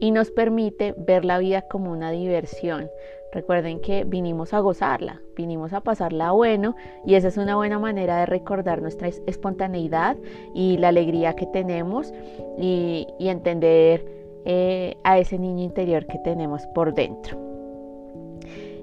y 0.00 0.10
nos 0.10 0.30
permite 0.30 0.94
ver 0.96 1.24
la 1.24 1.38
vida 1.38 1.62
como 1.62 1.92
una 1.92 2.10
diversión. 2.10 2.88
Recuerden 3.32 3.80
que 3.80 4.04
vinimos 4.04 4.54
a 4.54 4.60
gozarla, 4.60 5.20
vinimos 5.34 5.72
a 5.72 5.82
pasarla 5.82 6.32
bueno 6.32 6.74
y 7.04 7.16
esa 7.16 7.28
es 7.28 7.36
una 7.36 7.56
buena 7.56 7.78
manera 7.78 8.18
de 8.20 8.26
recordar 8.26 8.80
nuestra 8.80 9.08
espontaneidad 9.08 10.16
y 10.54 10.78
la 10.78 10.88
alegría 10.88 11.34
que 11.34 11.46
tenemos 11.46 12.14
y, 12.56 13.06
entender 13.18 14.06
eh, 14.44 14.96
a 15.04 15.18
ese 15.18 15.38
niño 15.38 15.64
interior 15.64 16.06
que 16.06 16.18
tenemos 16.20 16.66
por 16.68 16.94
dentro. 16.94 17.45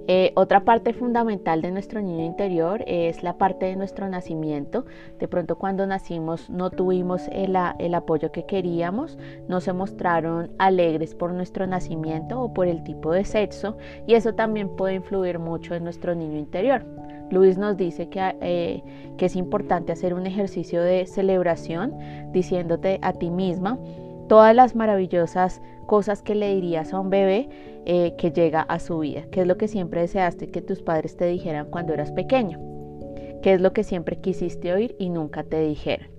Eh, 0.08 0.34
otra 0.36 0.66
parte 0.66 0.94
fundamental 0.94 1.62
de 1.62 1.72
nuestro 1.72 2.02
niño 2.02 2.26
interior 2.26 2.84
es 2.88 3.24
la 3.24 3.38
parte 3.38 3.68
de 3.68 3.78
nuestro 3.78 4.10
nacimiento. 4.10 4.86
De 5.20 5.30
pronto 5.30 5.58
cuando 5.58 5.88
nacimos 5.88 6.50
no 6.50 6.70
tuvimos 6.72 7.30
el, 7.32 7.56
apoyo 7.96 8.32
que 8.32 8.46
queríamos, 8.46 9.18
no 9.48 9.62
se 9.62 9.72
mostraron 9.72 10.52
alegres 10.58 11.16
por 11.16 11.32
nuestro 11.32 11.68
nacimiento 11.68 12.42
o 12.42 12.54
por 12.54 12.68
el 12.68 12.84
tipo 12.84 13.12
de 13.12 13.24
sexo 13.24 13.78
y 14.06 14.16
eso 14.16 14.34
también 14.34 14.76
puede 14.76 14.96
influir 14.96 15.40
mucho 15.40 15.74
en 15.74 15.86
nuestro 15.86 16.16
niño 16.16 16.38
interior. 16.38 16.86
Luis 17.32 17.58
nos 17.58 17.78
dice 17.78 18.10
que, 18.10 18.36
eh, 18.42 18.84
que 19.18 19.26
es 19.26 19.36
importante 19.38 19.94
hacer 19.94 20.14
un 20.14 20.28
ejercicio 20.28 20.82
de 20.84 21.06
celebración 21.06 21.98
diciéndote 22.32 23.00
a 23.02 23.14
ti 23.14 23.30
misma 23.30 23.80
todas 24.28 24.56
las 24.56 24.76
maravillosas 24.76 25.62
cosas 25.86 26.22
que 26.22 26.36
le 26.36 26.54
dirías 26.56 26.94
a 26.94 27.00
un 27.00 27.10
bebé 27.10 27.50
eh, 27.86 28.16
que 28.18 28.32
llega 28.32 28.62
a 28.62 28.80
su 28.80 29.00
vida, 29.00 29.24
qué 29.32 29.42
es 29.42 29.48
lo 29.48 29.58
que 29.58 29.68
siempre 29.68 30.02
deseaste 30.02 30.50
que 30.50 30.62
tus 30.62 30.82
padres 30.82 31.18
te 31.18 31.26
dijeran 31.26 31.70
cuando 31.70 31.94
eras 31.94 32.12
pequeño, 32.12 32.60
qué 33.42 33.54
es 33.54 33.62
lo 33.62 33.74
que 33.74 33.84
siempre 33.84 34.22
quisiste 34.22 34.74
oír 34.74 34.96
y 35.00 35.10
nunca 35.10 35.44
te 35.44 35.60
dijeron. 35.62 36.14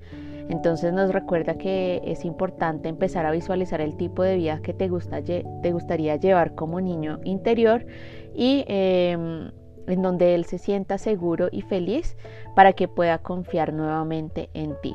Entonces 0.49 0.93
nos 0.93 1.13
recuerda 1.13 1.57
que 1.57 2.03
es 2.05 2.25
importante 2.25 2.89
empezar 2.89 3.25
a 3.25 3.31
visualizar 3.31 3.81
el 3.81 3.97
tipo 3.97 4.23
de 4.23 4.37
vida 4.37 4.61
que 4.61 4.75
te 4.75 4.89
gustaría 4.89 6.17
llevar 6.17 6.55
como 6.55 6.81
niño 6.81 7.21
interior 7.25 7.87
y 8.35 8.65
em, 8.69 9.51
en 9.87 10.03
donde 10.03 10.35
él 10.35 10.45
se 10.45 10.59
sienta 10.59 10.99
seguro 10.99 11.49
y 11.51 11.63
feliz 11.63 12.17
para 12.55 12.75
que 12.75 12.89
pueda 12.89 13.19
confiar 13.19 13.73
nuevamente 13.73 14.51
en 14.53 14.75
ti. 14.83 14.95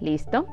¿Listo? 0.00 0.46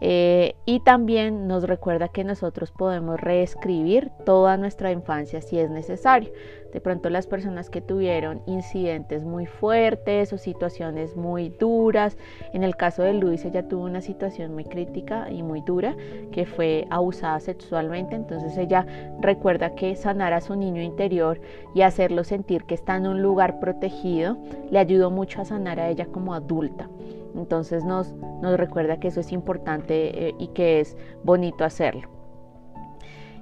Eh, 0.00 0.54
y 0.66 0.80
también 0.80 1.46
nos 1.46 1.64
recuerda 1.64 2.08
que 2.08 2.24
nosotros 2.24 2.70
podemos 2.70 3.20
reescribir 3.20 4.10
toda 4.24 4.56
nuestra 4.56 4.92
infancia 4.92 5.40
si 5.40 5.58
es 5.58 5.70
necesario. 5.70 6.30
De 6.72 6.80
pronto 6.80 7.08
las 7.08 7.26
personas 7.26 7.70
que 7.70 7.80
tuvieron 7.80 8.42
incidentes 8.46 9.24
muy 9.24 9.46
fuertes 9.46 10.32
o 10.34 10.38
situaciones 10.38 11.16
muy 11.16 11.48
duras, 11.48 12.18
en 12.52 12.64
el 12.64 12.76
caso 12.76 13.02
de 13.02 13.14
Luis 13.14 13.44
ella 13.46 13.66
tuvo 13.66 13.84
una 13.84 14.02
situación 14.02 14.52
muy 14.52 14.64
crítica 14.64 15.30
y 15.30 15.42
muy 15.42 15.62
dura 15.62 15.96
que 16.32 16.44
fue 16.44 16.86
abusada 16.90 17.40
sexualmente, 17.40 18.14
entonces 18.16 18.58
ella 18.58 18.86
recuerda 19.20 19.74
que 19.74 19.96
sanar 19.96 20.34
a 20.34 20.42
su 20.42 20.54
niño 20.54 20.82
interior 20.82 21.40
y 21.74 21.80
hacerlo 21.80 22.24
sentir 22.24 22.64
que 22.64 22.74
está 22.74 22.96
en 22.96 23.06
un 23.06 23.22
lugar 23.22 23.58
protegido 23.58 24.36
le 24.70 24.78
ayudó 24.78 25.10
mucho 25.10 25.40
a 25.40 25.46
sanar 25.46 25.80
a 25.80 25.88
ella 25.88 26.06
como 26.06 26.34
adulta. 26.34 26.90
Entonces 27.36 27.84
nos, 27.84 28.12
nos 28.42 28.56
recuerda 28.56 28.98
que 28.98 29.08
eso 29.08 29.20
es 29.20 29.32
importante 29.32 30.28
eh, 30.28 30.34
y 30.38 30.48
que 30.48 30.80
es 30.80 30.96
bonito 31.22 31.64
hacerlo. 31.64 32.16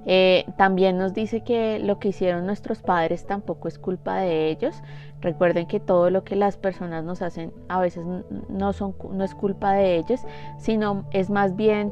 Eh, 0.07 0.45
también 0.55 0.97
nos 0.97 1.15
dice 1.15 1.41
que 1.41 1.79
lo 1.79 1.97
que 1.97 2.09
hicieron 2.09 2.45
nuestros 2.45 2.83
padres 2.83 3.25
tampoco 3.25 3.67
es 3.67 3.79
culpa 3.79 4.17
de 4.17 4.49
ellos. 4.49 4.81
Recuerden 5.19 5.65
que 5.65 5.79
todo 5.79 6.11
lo 6.11 6.23
que 6.23 6.35
las 6.35 6.57
personas 6.57 7.03
nos 7.03 7.23
hacen 7.23 7.51
a 7.69 7.79
veces 7.79 8.05
no, 8.49 8.69
es 8.69 9.35
culpa 9.35 9.73
de 9.73 9.97
ellos, 9.97 10.21
sino 10.59 11.05
es 11.11 11.29
más 11.29 11.55
bien 11.55 11.91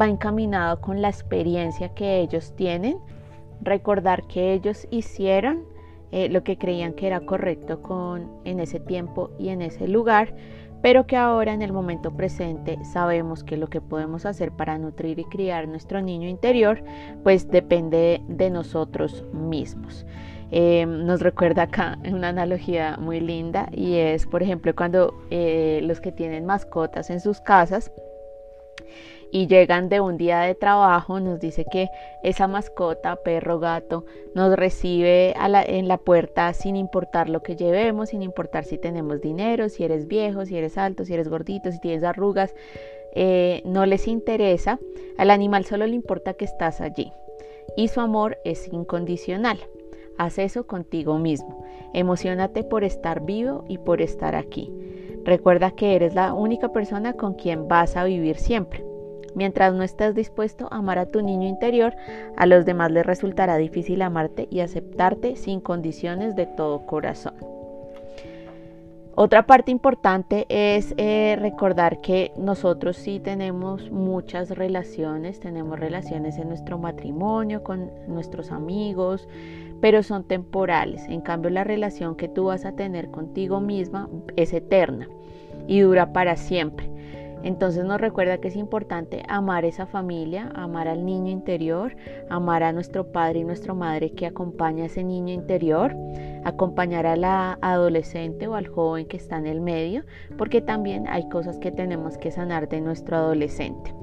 va 0.00 0.06
encaminado 0.06 0.80
con 0.80 1.02
la 1.02 1.08
experiencia 1.08 1.94
que 1.94 2.20
ellos 2.20 2.54
tienen. 2.54 2.98
Recordar 3.60 4.28
que 4.28 4.52
ellos 4.52 4.86
hicieron 4.90 5.64
eh, 6.12 6.28
lo 6.28 6.44
que 6.44 6.58
creían 6.58 6.92
que 6.92 7.08
era 7.08 7.20
correcto 7.20 7.82
con, 7.82 8.30
en 8.44 8.60
ese 8.60 8.78
tiempo 8.78 9.30
y 9.36 9.48
en 9.48 9.62
ese 9.62 9.88
lugar 9.88 10.32
pero 10.82 11.06
que 11.06 11.16
ahora 11.16 11.52
en 11.52 11.62
el 11.62 11.72
momento 11.72 12.12
presente 12.12 12.78
sabemos 12.84 13.44
que 13.44 13.56
lo 13.56 13.68
que 13.68 13.80
podemos 13.80 14.26
hacer 14.26 14.52
para 14.52 14.78
nutrir 14.78 15.18
y 15.18 15.24
criar 15.24 15.68
nuestro 15.68 16.00
niño 16.00 16.28
interior 16.28 16.82
pues 17.22 17.48
depende 17.50 18.22
de 18.28 18.50
nosotros 18.50 19.24
mismos. 19.32 20.06
Eh, 20.50 20.86
nos 20.86 21.20
recuerda 21.20 21.64
acá 21.64 21.98
una 22.10 22.28
analogía 22.28 22.96
muy 22.98 23.20
linda 23.20 23.68
y 23.70 23.96
es 23.96 24.26
por 24.26 24.42
ejemplo 24.42 24.74
cuando 24.74 25.12
eh, 25.30 25.80
los 25.82 26.00
que 26.00 26.10
tienen 26.10 26.46
mascotas 26.46 27.10
en 27.10 27.20
sus 27.20 27.40
casas 27.40 27.92
y 29.30 29.46
llegan 29.46 29.88
de 29.88 30.00
un 30.00 30.16
día 30.16 30.40
de 30.40 30.54
trabajo, 30.54 31.20
nos 31.20 31.40
dice 31.40 31.64
que 31.70 31.88
esa 32.22 32.46
mascota, 32.48 33.16
perro, 33.16 33.58
gato, 33.58 34.04
nos 34.34 34.56
recibe 34.56 35.34
en 35.36 35.88
la 35.88 35.98
puerta 35.98 36.52
sin 36.54 36.76
importar 36.76 37.28
lo 37.28 37.42
que 37.42 37.56
llevemos, 37.56 38.10
sin 38.10 38.22
importar 38.22 38.64
si 38.64 38.78
tenemos 38.78 39.20
dinero, 39.20 39.68
si 39.68 39.84
eres 39.84 40.06
viejo, 40.06 40.44
si 40.44 40.56
eres 40.56 40.78
alto, 40.78 41.04
si 41.04 41.14
eres 41.14 41.28
gordito, 41.28 41.70
si 41.72 41.80
tienes 41.80 42.04
arrugas, 42.04 42.54
eh, 43.14 43.62
no 43.64 43.86
les 43.86 44.08
interesa, 44.08 44.78
al 45.16 45.30
animal 45.30 45.64
solo 45.64 45.86
le 45.86 45.94
importa 45.94 46.34
que 46.34 46.44
estás 46.44 46.80
allí 46.80 47.12
y 47.76 47.88
su 47.88 48.00
amor 48.00 48.38
es 48.44 48.72
incondicional. 48.72 49.58
Haz 50.16 50.38
eso 50.38 50.66
contigo 50.66 51.18
mismo. 51.18 51.64
Emocionate 51.94 52.64
por 52.64 52.82
estar 52.82 53.24
vivo 53.24 53.64
y 53.68 53.78
por 53.78 54.02
estar 54.02 54.34
aquí. 54.34 54.72
Recuerda 55.24 55.70
que 55.70 55.94
eres 55.94 56.14
la 56.14 56.34
única 56.34 56.72
persona 56.72 57.12
con 57.12 57.34
quien 57.34 57.68
vas 57.68 57.96
a 57.96 58.04
vivir 58.04 58.36
siempre. 58.36 58.84
Mientras 59.34 59.74
no 59.74 59.82
estés 59.82 60.14
dispuesto 60.14 60.68
a 60.70 60.76
amar 60.76 60.98
a 60.98 61.06
tu 61.06 61.22
niño 61.22 61.48
interior, 61.48 61.94
a 62.36 62.46
los 62.46 62.64
demás 62.64 62.90
les 62.90 63.06
resultará 63.06 63.56
difícil 63.56 64.02
amarte 64.02 64.48
y 64.50 64.60
aceptarte 64.60 65.36
sin 65.36 65.60
condiciones 65.60 66.36
de 66.36 66.46
todo 66.46 66.86
corazón. 66.86 67.34
Otra 69.20 69.48
parte 69.48 69.72
importante 69.72 70.46
es 70.48 70.94
eh, 70.96 71.36
recordar 71.40 72.00
que 72.00 72.30
nosotros 72.36 72.96
sí 72.96 73.18
tenemos 73.18 73.90
muchas 73.90 74.50
relaciones, 74.50 75.40
tenemos 75.40 75.76
relaciones 75.80 76.38
en 76.38 76.46
nuestro 76.46 76.78
matrimonio, 76.78 77.64
con 77.64 77.90
nuestros 78.06 78.52
amigos, 78.52 79.28
pero 79.80 80.04
son 80.04 80.22
temporales. 80.22 81.04
En 81.08 81.20
cambio, 81.20 81.50
la 81.50 81.64
relación 81.64 82.14
que 82.14 82.28
tú 82.28 82.44
vas 82.44 82.64
a 82.64 82.76
tener 82.76 83.10
contigo 83.10 83.60
misma 83.60 84.08
es 84.36 84.52
eterna 84.52 85.08
y 85.66 85.80
dura 85.80 86.12
para 86.12 86.36
siempre. 86.36 86.88
Entonces 87.42 87.84
nos 87.84 88.00
recuerda 88.00 88.38
que 88.38 88.48
es 88.48 88.56
importante 88.56 89.22
amar 89.28 89.64
esa 89.64 89.86
familia, 89.86 90.50
amar 90.54 90.88
al 90.88 91.04
niño 91.04 91.30
interior, 91.30 91.96
amar 92.28 92.62
a 92.62 92.72
nuestro 92.72 93.12
padre 93.12 93.40
y 93.40 93.44
nuestra 93.44 93.74
madre 93.74 94.12
que 94.12 94.26
acompaña 94.26 94.84
a 94.84 94.86
ese 94.86 95.04
niño 95.04 95.32
interior, 95.32 95.94
acompañar 96.44 97.06
a 97.06 97.16
la 97.16 97.58
adolescente 97.62 98.48
o 98.48 98.54
al 98.54 98.66
joven 98.66 99.06
que 99.06 99.16
está 99.16 99.38
en 99.38 99.46
el 99.46 99.60
medio, 99.60 100.04
porque 100.36 100.60
también 100.60 101.06
hay 101.08 101.28
cosas 101.28 101.58
que 101.58 101.70
tenemos 101.70 102.18
que 102.18 102.30
sanar 102.30 102.68
de 102.68 102.80
nuestro 102.80 103.16
adolescente. 103.16 103.94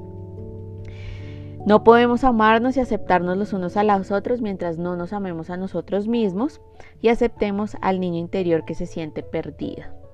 No 1.65 1.83
podemos 1.83 2.23
amarnos 2.23 2.77
y 2.77 2.79
aceptarnos 2.79 3.37
los 3.37 3.51
unos 3.51 3.75
a 3.75 3.83
los 3.83 4.11
otros 4.11 4.39
mientras 4.39 4.77
no 4.77 4.95
nos 4.95 5.13
amemos 5.13 5.49
a 5.49 5.57
nosotros 5.57 6.07
mismos 6.07 6.61
y 7.01 7.09
aceptemos 7.09 7.75
al 7.81 7.99
niño 7.99 8.19
interior 8.19 8.65
que 8.65 8.75
se 8.75 8.85
siente 8.85 9.23
perdido. 9.23 10.04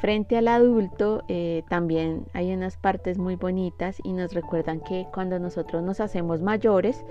Frente 0.00 0.36
al 0.36 0.46
adulto 0.46 1.24
eh, 1.26 1.64
también 1.68 2.26
hay 2.32 2.52
unas 2.52 2.76
partes 2.76 3.18
muy 3.18 3.34
bonitas 3.34 3.98
y 4.04 4.12
nos 4.12 4.32
recuerdan 4.32 4.80
que 4.80 5.08
cuando 5.12 5.40
nosotros 5.40 5.82
nos 5.82 5.98
hacemos 5.98 6.40
mayores 6.40 7.04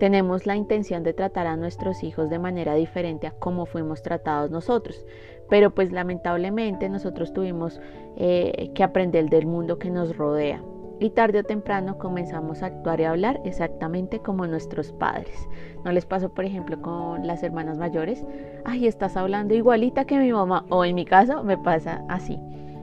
tenemos 0.00 0.44
la 0.44 0.56
intención 0.56 1.04
de 1.04 1.12
tratar 1.12 1.46
a 1.46 1.56
nuestros 1.56 2.02
hijos 2.02 2.30
de 2.30 2.40
manera 2.40 2.74
diferente 2.74 3.28
a 3.28 3.30
cómo 3.30 3.64
fuimos 3.64 4.02
tratados 4.02 4.50
nosotros. 4.50 5.06
Pero 5.48 5.72
pues 5.72 5.92
lamentablemente 5.92 6.88
nosotros 6.88 7.32
tuvimos 7.32 7.80
eh, 8.16 8.72
que 8.74 8.82
aprender 8.82 9.30
del 9.30 9.46
mundo 9.46 9.78
que 9.78 9.90
nos 9.90 10.16
rodea 10.16 10.60
y 11.04 11.10
tarde 11.10 11.40
o 11.40 11.44
temprano 11.44 11.98
comenzamos 11.98 12.62
a 12.62 12.66
actuar 12.66 13.00
y 13.00 13.04
a 13.04 13.10
hablar 13.10 13.40
exactamente 13.44 14.20
como 14.20 14.46
nuestros 14.46 14.92
padres. 14.92 15.48
¿No 15.84 15.92
les 15.92 16.06
pasó, 16.06 16.32
por 16.32 16.44
ejemplo, 16.44 16.80
con 16.80 17.26
las 17.26 17.42
hermanas 17.42 17.78
mayores? 17.78 18.24
Ay, 18.64 18.86
estás 18.86 19.16
hablando 19.16 19.54
igualita 19.54 20.04
que 20.04 20.18
mi 20.18 20.32
mamá, 20.32 20.64
o 20.68 20.84
en 20.84 20.94
mi 20.94 21.04
caso 21.04 21.42
me 21.42 21.58
pasa 21.58 22.04
así. 22.08 22.38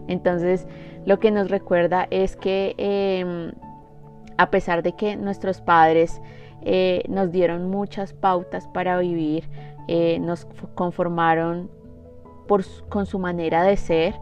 Entonces, 0.07 0.67
lo 1.05 1.19
que 1.19 1.31
nos 1.31 1.49
recuerda 1.49 2.07
es 2.09 2.35
que 2.35 2.75
em, 2.77 3.51
a 4.37 4.49
pesar 4.49 4.83
de 4.83 4.93
que 4.93 5.15
nuestros 5.15 5.61
padres 5.61 6.21
eh, 6.61 7.03
nos 7.07 7.31
dieron 7.31 7.69
muchas 7.69 8.13
pautas 8.13 8.67
para 8.67 8.97
vivir, 8.97 9.49
eh, 9.87 10.19
nos 10.19 10.45
conformaron 10.75 11.69
con 12.89 13.05
su 13.05 13.19
manera 13.19 13.63
de 13.63 13.77
ser 13.77 14.15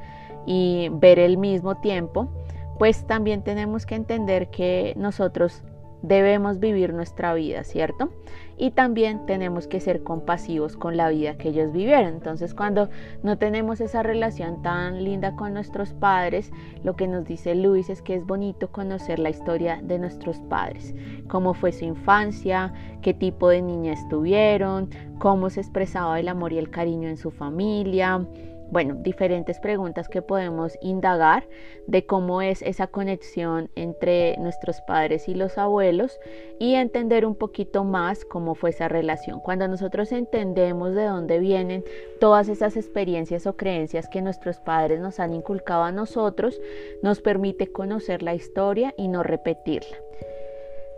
y 0.45 0.89
ver 0.91 1.19
el 1.19 1.37
mismo 1.37 1.75
tiempo, 1.75 2.29
pues 2.77 3.05
también 3.05 3.43
tenemos 3.43 3.85
que 3.85 3.95
entender 3.95 4.49
que 4.49 4.93
nosotros 4.97 5.63
debemos 6.01 6.59
vivir 6.59 6.93
nuestra 6.93 7.33
vida, 7.33 7.63
¿cierto? 7.63 8.09
Y 8.57 8.71
también 8.71 9.25
tenemos 9.25 9.67
que 9.67 9.79
ser 9.79 10.03
compasivos 10.03 10.77
con 10.77 10.97
la 10.97 11.09
vida 11.09 11.37
que 11.37 11.49
ellos 11.49 11.71
vivieron. 11.71 12.05
Entonces, 12.05 12.53
cuando 12.53 12.89
no 13.23 13.37
tenemos 13.37 13.81
esa 13.81 14.03
relación 14.03 14.61
tan 14.61 15.03
linda 15.03 15.35
con 15.35 15.53
nuestros 15.53 15.93
padres, 15.93 16.51
lo 16.83 16.95
que 16.95 17.07
nos 17.07 17.25
dice 17.25 17.55
Luis 17.55 17.89
es 17.89 18.01
que 18.01 18.15
es 18.15 18.25
bonito 18.25 18.71
conocer 18.71 19.19
la 19.19 19.29
historia 19.29 19.79
de 19.83 19.99
nuestros 19.99 20.39
padres, 20.41 20.95
cómo 21.27 21.53
fue 21.53 21.71
su 21.71 21.85
infancia, 21.85 22.73
qué 23.01 23.13
tipo 23.13 23.49
de 23.49 23.61
niña 23.61 23.93
estuvieron, 23.93 24.89
cómo 25.19 25.49
se 25.49 25.61
expresaba 25.61 26.19
el 26.19 26.27
amor 26.27 26.53
y 26.53 26.57
el 26.57 26.69
cariño 26.69 27.09
en 27.09 27.17
su 27.17 27.31
familia, 27.31 28.25
bueno, 28.69 28.95
diferentes 28.95 29.59
preguntas 29.59 30.09
que 30.09 30.21
podemos 30.21 30.77
indagar 30.81 31.47
de 31.87 32.05
cómo 32.05 32.41
es 32.41 32.61
esa 32.61 32.87
conexión 32.87 33.69
entre 33.75 34.35
nuestros 34.37 34.81
padres 34.81 35.29
y 35.29 35.35
los 35.35 35.57
abuelos 35.57 36.19
y 36.59 36.75
entender 36.75 37.25
un 37.25 37.35
poquito 37.35 37.83
más 37.83 38.25
cómo 38.25 38.55
fue 38.55 38.71
esa 38.71 38.87
relación. 38.87 39.39
Cuando 39.39 39.67
nosotros 39.67 40.11
entendemos 40.11 40.93
de 40.95 41.05
dónde 41.05 41.39
vienen 41.39 41.83
todas 42.19 42.49
esas 42.49 42.75
experiencias 42.75 43.47
o 43.47 43.55
creencias 43.55 44.09
que 44.09 44.21
nuestros 44.21 44.59
padres 44.59 44.99
nos 44.99 45.19
han 45.19 45.33
inculcado 45.33 45.83
a 45.83 45.91
nosotros, 45.91 46.59
nos 47.01 47.21
permite 47.21 47.71
conocer 47.71 48.21
la 48.21 48.35
historia 48.35 48.93
y 48.97 49.07
no 49.07 49.23
repetirla. 49.23 49.97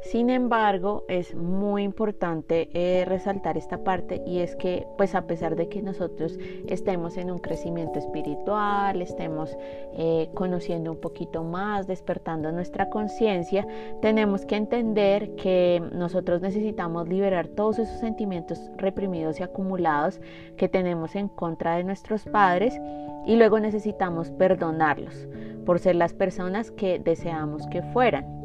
Sin 0.10 0.32
embargo, 0.32 1.06
es 1.08 1.36
muy 1.36 1.84
importante 1.84 2.68
eh, 2.74 3.06
resaltar 3.06 3.60
esta 3.60 3.84
parte 3.84 4.24
y 4.26 4.40
es 4.40 4.56
que, 4.56 4.88
pues 4.98 5.14
a 5.14 5.28
pesar 5.28 5.56
de 5.56 5.70
que 5.70 5.84
nosotros 5.84 6.36
estemos 6.66 7.16
en 7.16 7.30
un 7.30 7.38
crecimiento 7.38 8.00
espiritual, 8.00 9.04
estemos 9.04 9.56
eh, 9.94 10.32
conociendo 10.34 10.92
un 10.92 11.00
poquito 11.00 11.44
más, 11.44 11.86
despertando 11.86 12.52
nuestra 12.52 12.90
conciencia, 12.90 13.68
tenemos 14.02 14.48
que 14.48 14.56
entender 14.56 15.36
que 15.36 15.80
nosotros 15.94 16.42
necesitamos 16.42 17.08
liberar 17.08 17.48
todos 17.48 17.78
esos 17.78 18.00
sentimientos 18.00 18.72
reprimidos 18.78 19.40
y 19.40 19.44
acumulados 19.44 20.22
que 20.58 20.68
tenemos 20.68 21.16
en 21.16 21.28
contra 21.28 21.76
de 21.76 21.84
nuestros 21.84 22.24
padres 22.24 22.82
y 23.28 23.36
luego 23.36 23.60
necesitamos 23.60 24.32
perdonarlos 24.32 25.28
por 25.68 25.78
ser 25.78 25.98
las 25.98 26.16
personas 26.16 26.72
que 26.72 26.98
deseamos 26.98 27.68
que 27.68 27.84
fueran 27.84 28.39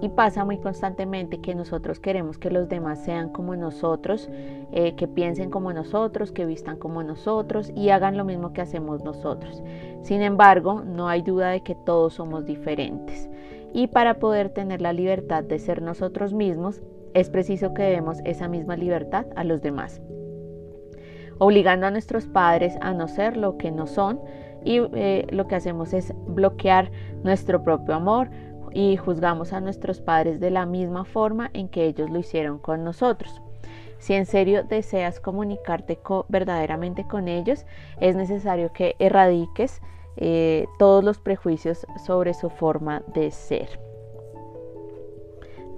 y 0.00 0.08
pasa 0.08 0.44
muy 0.44 0.58
constantemente 0.58 1.40
que 1.40 1.54
nosotros 1.54 2.00
queremos 2.00 2.38
que 2.38 2.50
los 2.50 2.68
demás 2.68 3.00
sean 3.04 3.30
como 3.30 3.54
nosotros, 3.56 4.30
eh, 4.72 4.94
que 4.96 5.06
piensen 5.08 5.50
como 5.50 5.72
nosotros, 5.72 6.32
que 6.32 6.46
vistan 6.46 6.76
como 6.76 7.02
nosotros 7.02 7.70
y 7.74 7.90
hagan 7.90 8.16
lo 8.16 8.24
mismo 8.24 8.52
que 8.52 8.62
hacemos 8.62 9.04
nosotros. 9.04 9.62
Sin 10.02 10.22
embargo, 10.22 10.82
no 10.84 11.08
hay 11.08 11.22
duda 11.22 11.50
de 11.50 11.62
que 11.62 11.74
todos 11.74 12.14
somos 12.14 12.46
diferentes. 12.46 13.28
Y 13.72 13.88
para 13.88 14.18
poder 14.18 14.48
tener 14.48 14.80
la 14.80 14.92
libertad 14.92 15.44
de 15.44 15.58
ser 15.58 15.82
nosotros 15.82 16.32
mismos, 16.32 16.82
es 17.14 17.30
preciso 17.30 17.74
que 17.74 17.82
demos 17.82 18.18
esa 18.24 18.48
misma 18.48 18.76
libertad 18.76 19.26
a 19.36 19.44
los 19.44 19.60
demás. 19.62 20.00
Obligando 21.38 21.86
a 21.86 21.90
nuestros 21.90 22.26
padres 22.26 22.76
a 22.80 22.92
no 22.92 23.08
ser 23.08 23.36
lo 23.36 23.56
que 23.56 23.70
no 23.70 23.86
son 23.86 24.20
y 24.64 24.80
eh, 24.94 25.26
lo 25.30 25.46
que 25.46 25.56
hacemos 25.56 25.92
es 25.94 26.12
bloquear 26.26 26.90
nuestro 27.22 27.62
propio 27.62 27.94
amor, 27.94 28.30
y 28.72 28.96
juzgamos 28.96 29.52
a 29.52 29.60
nuestros 29.60 30.00
padres 30.00 30.40
de 30.40 30.50
la 30.50 30.66
misma 30.66 31.04
forma 31.04 31.50
en 31.52 31.68
que 31.68 31.84
ellos 31.86 32.10
lo 32.10 32.18
hicieron 32.18 32.58
con 32.58 32.84
nosotros. 32.84 33.40
Si 33.98 34.14
en 34.14 34.24
serio 34.24 34.64
deseas 34.64 35.20
comunicarte 35.20 36.00
verdaderamente 36.28 37.06
con 37.06 37.28
ellos, 37.28 37.66
es 38.00 38.16
necesario 38.16 38.72
que 38.72 38.96
erradiques 38.98 39.82
eh, 40.16 40.66
todos 40.78 41.04
los 41.04 41.18
prejuicios 41.18 41.86
sobre 42.04 42.34
su 42.34 42.48
forma 42.48 43.02
de 43.14 43.30
ser. 43.30 43.89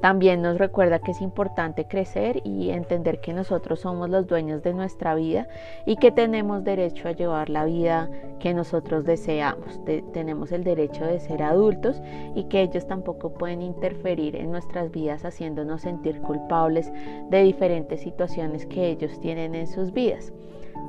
También 0.02 0.42
nos 0.42 0.59
recuerda 0.59 0.99
que 0.99 1.12
es 1.12 1.21
importante 1.21 1.85
crecer 1.87 2.42
y 2.42 2.71
entender 2.71 3.21
que 3.21 3.32
nosotros 3.32 3.78
somos 3.78 4.11
los 4.11 4.26
dueños 4.26 4.61
de 4.64 4.75
nuestra 4.75 5.14
vida 5.14 5.47
y 5.87 5.94
que 5.94 6.11
tenemos 6.11 6.64
derecho 6.64 7.06
a 7.06 7.12
llevar 7.12 7.49
la 7.49 7.64
vida 7.66 8.11
que 8.40 8.52
nosotros 8.52 9.04
deseamos. 9.04 9.80
tenemos 10.12 10.50
el 10.50 10.64
derecho 10.64 11.04
de 11.04 11.21
ser 11.21 11.44
adultos 11.44 12.02
y 12.35 12.44
que 12.49 12.62
ellos 12.62 12.85
tampoco 12.88 13.32
pueden 13.32 13.62
interferir 13.62 14.35
en 14.35 14.50
nuestras 14.50 14.90
vidas 14.90 15.25
haciéndonos 15.25 15.82
sentir 15.82 16.21
culpables 16.21 16.92
de 17.30 17.44
diferentes 17.44 18.00
situaciones 18.00 18.66
que 18.66 18.88
ellos 18.88 19.21
tienen 19.21 19.54
en 19.54 19.68
sus 19.68 19.92
vidas. 19.92 20.32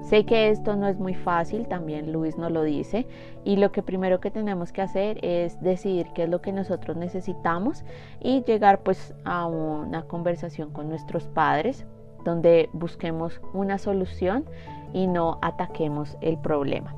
Sé 0.02 0.26
que 0.26 0.50
esto 0.50 0.76
no 0.76 0.88
es 0.88 1.00
muy 1.00 1.14
fácil, 1.14 1.68
también 1.68 2.12
Luis 2.12 2.38
nos 2.38 2.52
lo 2.52 2.64
dice, 2.64 3.08
y 3.46 3.56
lo 3.56 3.72
que 3.72 3.82
primero 3.82 4.20
que 4.20 4.32
tenemos 4.32 4.72
que 4.72 4.82
hacer 4.82 5.18
es 5.24 5.60
decidir 5.62 6.08
qué 6.14 6.24
es 6.24 6.30
lo 6.30 6.42
que 6.42 6.52
nosotros 6.52 6.98
necesitamos 6.98 7.84
y 8.20 8.44
llegar 8.44 8.82
pues 8.84 9.14
a 9.24 9.48
una 9.48 10.04
conversación 10.04 10.72
con 10.72 10.90
nuestros 10.90 11.28
padres 11.28 11.86
donde 12.26 12.70
busquemos 12.74 13.42
una 13.54 13.78
solución 13.78 14.46
y 14.94 15.08
no 15.08 15.40
ataquemos 15.42 16.18
el 16.22 16.38
problema. 16.38 16.96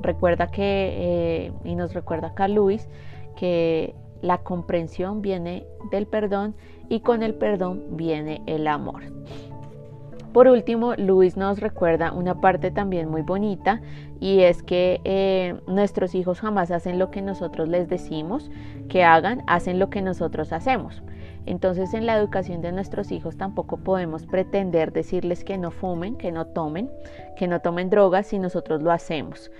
Recuerda 0.00 0.50
que, 0.50 1.46
eh, 1.46 1.52
y 1.64 1.74
nos 1.76 1.94
recuerda 1.94 2.28
acá 2.28 2.48
Luis, 2.48 2.88
que 3.36 3.94
la 4.22 4.38
comprensión 4.38 5.22
viene 5.22 5.66
del 5.90 6.06
perdón 6.06 6.54
y 6.88 7.00
con 7.00 7.22
el 7.22 7.34
perdón 7.34 7.84
viene 7.90 8.42
el 8.46 8.66
amor. 8.66 9.02
Por 10.34 10.48
último, 10.48 10.94
Luis 10.96 11.36
nos 11.36 11.60
recuerda 11.60 12.12
una 12.12 12.40
parte 12.40 12.72
también 12.72 13.08
muy 13.08 13.22
bonita 13.22 13.80
y 14.18 14.40
es 14.40 14.64
que 14.64 15.00
eh, 15.04 15.54
nuestros 15.68 16.16
hijos 16.16 16.40
jamás 16.40 16.72
hacen 16.72 16.98
lo 16.98 17.12
que 17.12 17.22
nosotros 17.22 17.68
les 17.68 17.88
decimos 17.88 18.50
que 18.88 19.04
hagan, 19.04 19.44
hacen 19.46 19.78
lo 19.78 19.90
que 19.90 20.02
nosotros 20.02 20.52
hacemos. 20.52 21.04
Entonces 21.46 21.94
en 21.94 22.04
la 22.04 22.18
educación 22.18 22.62
de 22.62 22.72
nuestros 22.72 23.12
hijos 23.12 23.36
tampoco 23.36 23.76
podemos 23.76 24.26
pretender 24.26 24.92
decirles 24.92 25.44
que 25.44 25.56
no 25.56 25.70
fumen, 25.70 26.16
que 26.16 26.32
no 26.32 26.48
tomen, 26.48 26.90
que 27.36 27.46
no 27.46 27.60
tomen 27.60 27.88
drogas 27.88 28.26
si 28.26 28.40
nosotros 28.40 28.82
lo 28.82 28.90
hacemos. 28.90 29.52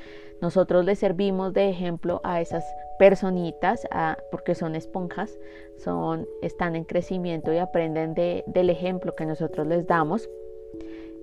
Nosotros 0.42 0.84
les 0.84 0.98
servimos 0.98 1.52
de 1.52 1.68
ejemplo 1.68 2.20
a 2.24 2.40
esas 2.40 2.64
personitas 2.98 3.86
porque 4.32 4.56
son 4.56 4.74
esponjas, 4.74 5.38
son, 5.76 6.26
están 6.42 6.74
en 6.74 6.82
crecimiento 6.82 7.52
y 7.52 7.58
aprenden 7.58 8.14
del 8.14 8.70
ejemplo 8.70 9.14
que 9.14 9.24
nosotros 9.24 9.68
les 9.68 9.86
damos. 9.86 10.28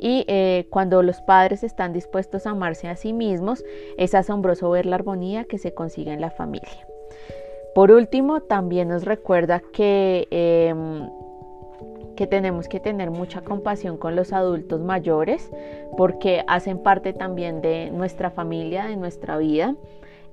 Y 0.01 0.25
eh, 0.27 0.65
cuando 0.71 1.03
los 1.03 1.21
padres 1.21 1.63
están 1.63 1.93
dispuestos 1.93 2.47
a 2.47 2.49
amarse 2.49 2.87
a 2.87 2.95
sí 2.95 3.13
mismos, 3.13 3.63
es 3.97 4.15
asombroso 4.15 4.71
ver 4.71 4.87
la 4.87 4.95
armonía 4.95 5.45
que 5.45 5.59
se 5.59 5.75
consigue 5.75 6.11
en 6.11 6.19
la 6.19 6.31
familia. 6.31 6.87
Por 7.75 7.91
último, 7.91 8.41
también 8.41 8.89
nos 8.89 9.05
recuerda 9.05 9.61
que, 9.71 10.27
em, 10.31 11.07
que 12.15 12.25
tenemos 12.25 12.67
que 12.67 12.79
tener 12.79 13.11
mucha 13.11 13.41
compasión 13.41 13.97
con 13.97 14.15
los 14.15 14.33
adultos 14.33 14.81
mayores 14.81 15.51
porque 15.95 16.43
hacen 16.47 16.79
parte 16.79 17.13
también 17.13 17.61
de 17.61 17.91
nuestra 17.91 18.31
familia, 18.31 18.85
de 18.85 18.97
nuestra 18.97 19.37
vida. 19.37 19.75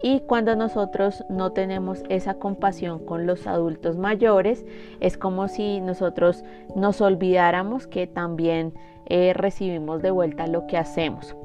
Y 0.03 0.21
cuando 0.21 0.57
nosotros 0.57 1.25
no 1.29 1.53
tenemos 1.53 2.05
esa 2.09 2.35
compasión 2.35 3.05
con 3.05 3.27
los 3.27 3.47
adultos 3.47 3.99
mayores, 3.99 4.65
es 5.01 5.19
como 5.19 5.49
si 5.49 5.81
nosotros 5.81 6.45
nos 6.75 7.01
olvidáramos 7.01 7.87
que 7.87 8.07
también 8.07 8.75
eh, 9.09 9.33
recibimos 9.35 10.03
de 10.03 10.11
vuelta 10.11 10.47
lo 10.47 10.67
que 10.67 10.77
hacemos. 10.77 11.37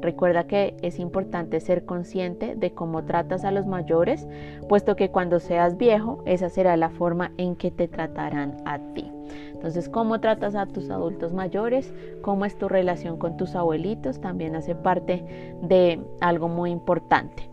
Recuerda 0.00 0.44
que 0.44 0.76
es 0.82 0.98
importante 0.98 1.60
ser 1.60 1.86
consciente 1.86 2.56
de 2.56 2.72
cómo 2.72 3.04
tratas 3.04 3.44
a 3.44 3.50
los 3.50 3.66
mayores, 3.66 4.28
puesto 4.68 4.96
que 4.96 5.10
cuando 5.10 5.40
seas 5.40 5.78
viejo, 5.78 6.22
esa 6.26 6.50
será 6.50 6.76
la 6.76 6.90
forma 6.90 7.32
en 7.38 7.56
que 7.56 7.70
te 7.70 7.88
tratarán 7.88 8.56
a 8.66 8.78
ti. 8.92 9.10
Entonces, 9.52 9.88
cómo 9.88 10.20
tratas 10.20 10.56
a 10.56 10.66
tus 10.66 10.90
adultos 10.90 11.32
mayores, 11.32 11.94
cómo 12.20 12.44
es 12.44 12.58
tu 12.58 12.68
relación 12.68 13.16
con 13.16 13.38
tus 13.38 13.54
abuelitos, 13.54 14.20
también 14.20 14.56
hace 14.56 14.74
parte 14.74 15.24
de 15.62 16.02
algo 16.20 16.48
muy 16.48 16.70
importante. 16.70 17.48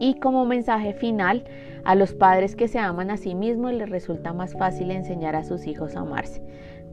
Y 0.00 0.20
como 0.20 0.44
mensaje 0.44 0.92
final, 0.92 1.44
a 1.84 1.94
los 1.94 2.12
padres 2.12 2.54
que 2.56 2.68
se 2.68 2.78
aman 2.78 3.10
a 3.10 3.16
sí 3.16 3.34
mismos 3.34 3.72
les 3.72 3.88
resulta 3.88 4.32
más 4.32 4.52
fácil 4.52 4.90
enseñar 4.90 5.34
a 5.34 5.44
sus 5.44 5.66
hijos 5.66 5.96
a 5.96 6.00
amarse. 6.00 6.42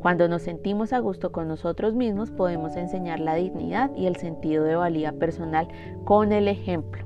Cuando 0.05 0.27
nos 0.27 0.43
sentimos 0.43 0.93
a 0.93 0.99
gusto 0.99 1.31
con 1.31 1.47
nosotros 1.47 1.95
mismos, 1.95 2.29
podemos 2.29 2.75
enseñar 2.75 3.19
la 3.19 3.33
dignidad 3.33 3.89
y 3.95 4.05
el 4.05 4.17
sentido 4.17 4.63
de 4.63 4.75
valía 4.75 5.13
personal 5.13 5.67
con 6.03 6.31
el 6.31 6.47
ejemplo. 6.47 7.03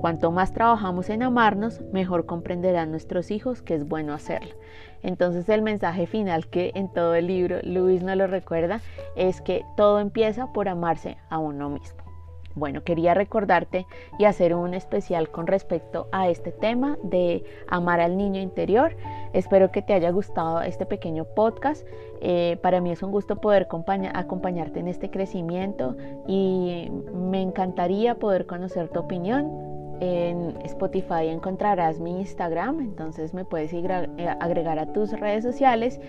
Cuanto 0.00 0.30
más 0.30 0.52
trabajamos 0.52 1.10
en 1.10 1.24
amarnos, 1.24 1.80
mejor 1.92 2.26
comprenderán 2.26 2.92
nuestros 2.92 3.32
hijos 3.32 3.62
que 3.62 3.74
es 3.74 3.88
bueno 3.88 4.12
hacerlo. 4.12 4.54
Entonces 5.02 5.48
el 5.48 5.62
mensaje 5.62 6.06
final 6.06 6.46
que 6.46 6.70
en 6.76 6.92
todo 6.92 7.16
el 7.16 7.26
libro 7.26 7.58
Luis 7.64 8.04
nos 8.04 8.16
lo 8.16 8.28
recuerda 8.28 8.80
es 9.16 9.40
que 9.40 9.64
todo 9.76 9.98
empieza 9.98 10.52
por 10.52 10.68
amarse 10.68 11.16
a 11.30 11.40
uno 11.40 11.68
mismo. 11.68 12.09
Bueno, 12.54 12.82
quería 12.82 13.14
recordarte 13.14 13.86
y 14.18 14.24
hacer 14.24 14.54
un 14.54 14.74
especial 14.74 15.30
con 15.30 15.46
respecto 15.46 16.08
a 16.10 16.28
este 16.28 16.50
tema 16.50 16.98
de 17.02 17.44
amar 17.68 18.00
al 18.00 18.16
niño 18.16 18.40
interior. 18.40 18.96
Espero 19.32 19.70
que 19.70 19.82
te 19.82 19.94
haya 19.94 20.10
gustado 20.10 20.60
este 20.62 20.84
pequeño 20.84 21.24
podcast. 21.24 21.86
Eh, 22.20 22.58
para 22.60 22.80
mí 22.80 22.90
es 22.90 23.02
un 23.02 23.12
gusto 23.12 23.40
poder 23.40 23.68
acompañarte 24.14 24.80
en 24.80 24.88
este 24.88 25.10
crecimiento 25.10 25.96
y 26.26 26.90
me 27.14 27.40
encantaría 27.40 28.16
poder 28.16 28.46
conocer 28.46 28.88
tu 28.88 29.00
opinión 29.00 29.69
en 30.00 30.56
Spotify 30.64 31.28
encontrarás 31.28 32.00
mi 32.00 32.20
Instagram, 32.20 32.80
entonces 32.80 33.34
me 33.34 33.44
puedes 33.44 33.72
eh, 33.72 34.36
agregar 34.40 34.78
a 34.78 34.92
tus 34.92 35.12
redes 35.12 35.44
sociales 35.44 36.00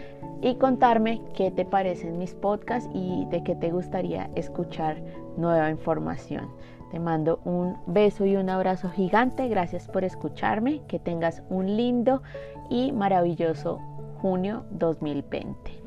y 0.41 0.55
contarme 0.55 1.21
qué 1.33 1.51
te 1.51 1.65
parecen 1.65 2.17
mis 2.17 2.33
podcasts 2.33 2.89
y 2.93 3.25
de 3.29 3.43
qué 3.43 3.55
te 3.55 3.71
gustaría 3.71 4.29
escuchar 4.35 5.01
nueva 5.37 5.69
información. 5.69 6.49
Te 6.91 6.99
mando 6.99 7.39
un 7.45 7.77
beso 7.87 8.25
y 8.25 8.35
un 8.35 8.49
abrazo 8.49 8.89
gigante. 8.89 9.47
Gracias 9.47 9.87
por 9.87 10.03
escucharme. 10.03 10.81
Que 10.87 10.99
tengas 10.99 11.41
un 11.49 11.77
lindo 11.77 12.21
y 12.69 12.91
maravilloso 12.91 13.79
junio 14.21 14.65
2020. 14.71 15.80